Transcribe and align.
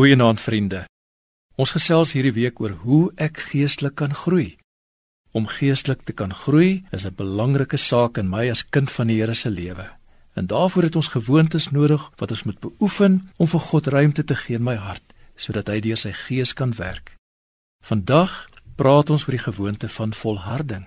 Goeienaand 0.00 0.40
vriende. 0.40 0.78
Ons 1.60 1.74
gesels 1.76 2.14
hierdie 2.16 2.32
week 2.32 2.60
oor 2.64 2.72
hoe 2.86 3.10
ek 3.20 3.36
geestelik 3.50 3.98
kan 4.00 4.14
groei. 4.16 4.54
Om 5.36 5.44
geestelik 5.58 6.06
te 6.08 6.14
kan 6.16 6.32
groei 6.32 6.86
is 6.96 7.04
'n 7.04 7.18
belangrike 7.18 7.76
saak 7.76 8.16
in 8.16 8.30
my 8.30 8.48
as 8.50 8.64
kind 8.64 8.90
van 8.90 9.06
die 9.06 9.18
Here 9.20 9.34
se 9.34 9.50
lewe. 9.50 9.84
En 10.34 10.46
daarvoor 10.46 10.82
het 10.82 10.96
ons 10.96 11.12
gewoontes 11.16 11.68
nodig 11.70 12.10
wat 12.16 12.30
ons 12.30 12.42
moet 12.42 12.60
beoefen 12.60 13.28
om 13.36 13.46
vir 13.46 13.60
God 13.60 13.86
ruimte 13.86 14.24
te 14.24 14.34
gee 14.34 14.56
in 14.56 14.64
my 14.64 14.76
hart 14.76 15.12
sodat 15.36 15.68
hy 15.68 15.80
deur 15.80 15.96
sy 15.96 16.12
gees 16.12 16.54
kan 16.54 16.72
werk. 16.72 17.16
Vandag 17.84 18.48
praat 18.76 19.10
ons 19.10 19.24
oor 19.24 19.36
die 19.36 19.52
gewoonte 19.52 19.88
van 19.88 20.14
volharding. 20.14 20.86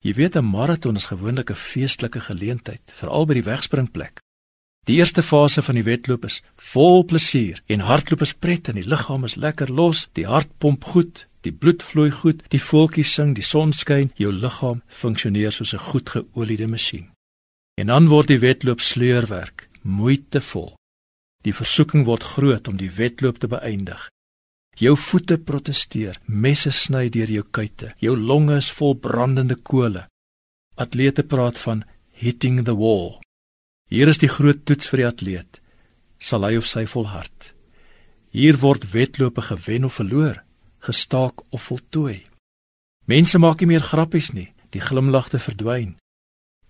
Jy 0.00 0.14
weet 0.14 0.36
'n 0.36 0.44
maraton 0.44 0.96
is 0.96 1.06
gewoonlik 1.06 1.50
'n 1.50 1.54
feestelike 1.54 2.20
geleentheid, 2.20 2.82
veral 2.94 3.26
by 3.26 3.34
die 3.34 3.50
wegspringplek. 3.50 4.20
Die 4.88 4.96
eerste 4.98 5.22
fase 5.22 5.62
van 5.62 5.76
die 5.78 5.84
wedloop 5.86 6.24
is 6.26 6.40
vol 6.72 7.04
plesier 7.06 7.60
en 7.70 7.84
hardloop 7.86 8.24
is 8.26 8.32
pret 8.34 8.66
en 8.70 8.80
die 8.80 8.88
liggaam 8.92 9.22
is 9.28 9.36
lekker 9.38 9.70
los, 9.70 10.08
die 10.18 10.26
hart 10.26 10.50
pomp 10.58 10.88
goed, 10.90 11.28
die 11.46 11.52
bloed 11.54 11.84
vloei 11.86 12.10
goed, 12.10 12.42
die 12.50 12.58
voeltjies 12.58 13.12
sing, 13.14 13.36
die 13.38 13.46
son 13.46 13.70
skyn, 13.70 14.10
jou 14.18 14.32
liggaam 14.34 14.82
funksioneer 15.02 15.54
soos 15.54 15.74
'n 15.74 15.86
goed 15.86 16.10
geoliede 16.10 16.66
masjien. 16.66 17.06
En 17.78 17.86
dan 17.86 18.08
word 18.08 18.28
die 18.28 18.42
wedloop 18.42 18.80
sleurwerk, 18.80 19.68
moeitevol. 19.82 20.74
Die 21.42 21.54
versoeking 21.54 22.04
word 22.04 22.22
groot 22.22 22.68
om 22.68 22.76
die 22.76 22.90
wedloop 22.90 23.38
te 23.38 23.46
beëindig. 23.46 24.10
Jou 24.76 24.96
voete 24.96 25.38
protesteer, 25.38 26.18
messe 26.26 26.70
sny 26.70 27.08
deur 27.08 27.30
jou 27.30 27.44
kuite, 27.50 27.94
jou 27.98 28.16
longe 28.16 28.56
is 28.56 28.70
vol 28.70 28.94
brandende 28.94 29.54
kole. 29.54 30.08
Atlete 30.76 31.22
praat 31.22 31.58
van 31.58 31.84
hitting 32.10 32.64
the 32.64 32.74
wall. 32.74 33.21
Hier 33.92 34.08
is 34.08 34.16
die 34.22 34.30
groot 34.32 34.62
toets 34.64 34.88
vir 34.88 35.02
die 35.02 35.04
atleet. 35.04 35.58
Sal 36.16 36.46
hy 36.46 36.54
of 36.56 36.64
sy 36.64 36.86
volhard? 36.88 37.50
Hier 38.32 38.56
word 38.62 38.86
wedlope 38.94 39.42
gewen 39.44 39.84
of 39.84 39.98
verloor, 39.98 40.38
gestaak 40.80 41.42
of 41.52 41.66
voltooi. 41.68 42.22
Mense 43.04 43.36
maak 43.42 43.60
nie 43.60 43.68
meer 43.74 43.84
grappies 43.84 44.30
nie, 44.32 44.46
die 44.72 44.80
glimlagte 44.80 45.42
verdwyn. 45.42 45.98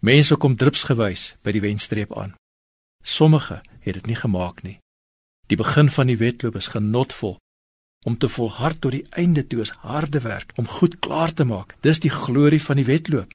Mense 0.02 0.34
kom 0.34 0.58
drupsgewys 0.58 1.36
by 1.46 1.54
die 1.54 1.62
wenstreep 1.62 2.10
aan. 2.18 2.34
Sommige 3.06 3.60
het 3.86 4.00
dit 4.00 4.10
nie 4.10 4.18
gemaak 4.18 4.64
nie. 4.66 4.80
Die 5.46 5.60
begin 5.60 5.94
van 5.94 6.10
die 6.10 6.18
wedloop 6.18 6.58
is 6.58 6.72
genotvol. 6.74 7.36
Om 8.02 8.18
te 8.18 8.26
volhard 8.34 8.82
tot 8.82 8.98
die 8.98 9.06
einde 9.14 9.46
toe 9.46 9.62
is 9.62 9.76
harde 9.86 10.26
werk 10.26 10.50
om 10.58 10.66
goed 10.66 10.98
klaar 10.98 11.30
te 11.30 11.46
maak. 11.46 11.78
Dis 11.86 12.02
die 12.02 12.10
glorie 12.10 12.62
van 12.66 12.82
die 12.82 12.90
wedloop. 12.90 13.30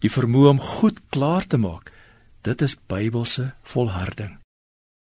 Die 0.00 0.08
vermoë 0.08 0.56
om 0.56 0.68
goed 0.72 1.04
klaar 1.12 1.44
te 1.44 1.60
maak 1.60 1.92
Dit 2.40 2.62
is 2.64 2.76
Bybelse 2.88 3.50
volharding. 3.68 4.38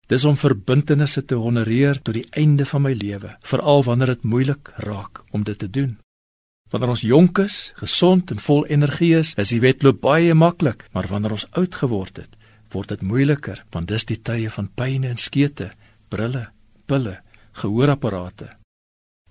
Dis 0.09 0.23
om 0.25 0.37
verbintenisse 0.39 1.21
te 1.25 1.35
honoreer 1.37 1.99
tot 2.01 2.15
die 2.15 2.25
einde 2.31 2.65
van 2.65 2.81
my 2.81 2.93
lewe, 2.97 3.35
veral 3.45 3.83
wanneer 3.85 4.15
dit 4.15 4.23
moeilik 4.25 4.71
raak 4.87 5.21
om 5.31 5.43
dit 5.45 5.59
te 5.59 5.69
doen. 5.69 5.97
Wanneer 6.73 6.95
ons 6.95 7.03
jonk 7.05 7.37
is, 7.43 7.57
gesond 7.77 8.31
en 8.33 8.41
vol 8.41 8.65
energie 8.73 9.13
is, 9.19 9.35
is 9.37 9.53
die 9.53 9.61
wedloop 9.61 10.01
baie 10.01 10.33
maklik, 10.33 10.87
maar 10.97 11.11
wanneer 11.11 11.37
ons 11.37 11.45
oud 11.51 11.77
geword 11.77 12.23
het, 12.23 12.33
word 12.73 12.95
dit 12.95 13.05
moeiliker, 13.05 13.61
want 13.71 13.91
dis 13.91 14.07
die 14.09 14.17
tye 14.17 14.49
van 14.57 14.71
pyn 14.73 15.05
en 15.05 15.21
skete, 15.21 15.69
brille, 16.09 16.47
pille, 16.89 17.19
gehoorapparate. 17.61 18.49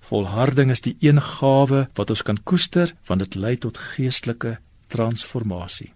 Volharding 0.07 0.71
is 0.71 0.85
die 0.87 0.95
een 1.03 1.19
gawe 1.19 1.89
wat 1.99 2.15
ons 2.15 2.23
kan 2.23 2.39
koester, 2.39 2.95
want 3.11 3.27
dit 3.27 3.35
lei 3.35 3.57
tot 3.59 3.83
geestelike 3.97 4.61
transformasie. 4.95 5.96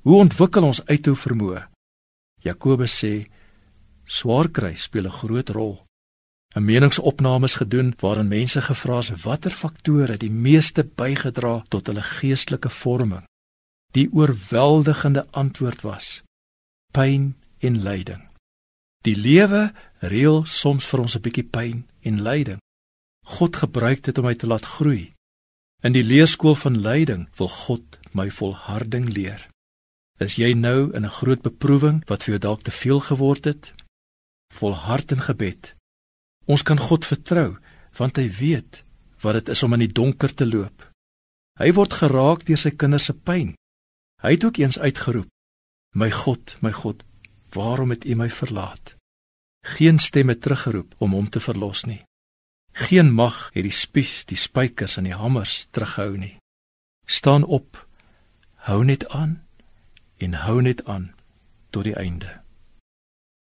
Hoe 0.00 0.16
ontwikkel 0.16 0.64
ons 0.64 0.80
uithou 0.88 1.12
vermoë? 1.16 1.66
Jakobus 2.40 2.94
sê 3.02 3.12
swaar 4.08 4.48
kry 4.48 4.72
speel 4.74 5.06
'n 5.06 5.18
groot 5.20 5.48
rol. 5.50 5.74
'n 6.56 6.64
Meningsopname 6.64 7.44
is 7.44 7.60
gedoen 7.60 7.92
waarin 8.00 8.28
mense 8.28 8.60
gevra 8.60 8.98
is 8.98 9.10
watter 9.24 9.50
faktore 9.50 10.16
die 10.16 10.30
meeste 10.30 10.82
bygedra 10.84 11.64
tot 11.68 11.86
hulle 11.86 12.02
geestelike 12.02 12.70
vorming. 12.70 13.24
Die 13.92 14.08
oorweldigende 14.12 15.26
antwoord 15.30 15.82
was 15.82 16.22
pyn 16.92 17.34
en 17.58 17.82
lyding. 17.82 18.22
Die 19.04 19.16
lewe 19.16 19.72
reël 19.98 20.44
soms 20.44 20.84
vir 20.86 21.00
ons 21.00 21.16
'n 21.16 21.22
bietjie 21.22 21.48
pyn 21.56 21.86
en 22.02 22.22
lyding. 22.22 22.60
God 23.24 23.56
gebruik 23.56 24.02
dit 24.02 24.18
om 24.18 24.24
my 24.24 24.34
te 24.34 24.46
laat 24.46 24.64
groei. 24.64 25.12
In 25.82 25.92
die 25.92 26.04
leerskool 26.04 26.54
van 26.54 26.80
lyding 26.80 27.28
wil 27.36 27.48
God 27.48 27.98
my 28.12 28.30
volharding 28.30 29.06
leer. 29.14 29.50
Is 30.20 30.36
jy 30.36 30.52
nou 30.52 30.92
in 30.92 31.04
'n 31.04 31.16
groot 31.18 31.40
beproewing 31.42 32.04
wat 32.04 32.24
vir 32.24 32.32
jou 32.34 32.38
dalk 32.38 32.62
te 32.62 32.70
veel 32.70 33.00
geword 33.00 33.44
het? 33.44 33.72
Volhard 34.52 35.12
in 35.12 35.20
gebed. 35.20 35.76
Ons 36.44 36.62
kan 36.62 36.78
God 36.78 37.06
vertrou 37.06 37.56
want 37.96 38.16
hy 38.16 38.28
weet 38.28 38.84
wat 39.22 39.32
dit 39.32 39.48
is 39.48 39.62
om 39.62 39.72
in 39.72 39.78
die 39.78 39.92
donker 39.92 40.34
te 40.34 40.46
loop. 40.46 40.90
Hy 41.58 41.72
word 41.72 41.92
geraak 41.92 42.44
deur 42.44 42.56
sy 42.58 42.70
kinders 42.70 43.04
se 43.04 43.14
pyn. 43.14 43.54
Hy 44.22 44.30
het 44.30 44.44
ook 44.44 44.56
eens 44.56 44.78
uitgeroep: 44.78 45.28
"My 45.94 46.10
God, 46.10 46.56
my 46.60 46.72
God, 46.72 47.02
waarom 47.52 47.90
het 47.90 48.04
U 48.04 48.14
my 48.14 48.30
verlaat?" 48.30 48.96
Geen 49.64 49.98
stem 49.98 50.28
het 50.28 50.40
teruggeroep 50.40 50.94
om 50.98 51.12
hom 51.12 51.30
te 51.30 51.40
verlos 51.40 51.84
nie. 51.84 52.04
Geen 52.72 53.12
mag 53.12 53.50
het 53.52 53.62
die 53.62 53.72
spies, 53.72 54.24
die 54.24 54.36
spykers 54.36 54.96
en 54.96 55.04
die 55.04 55.16
hamers 55.16 55.66
terughou 55.70 56.16
nie. 56.16 56.36
Staan 57.06 57.44
op. 57.44 57.88
Hou 58.54 58.84
net 58.84 59.08
aan 59.08 59.49
en 60.20 60.34
hou 60.44 60.60
net 60.62 60.84
aan 60.84 61.10
tot 61.70 61.84
die 61.88 61.96
einde. 61.96 62.40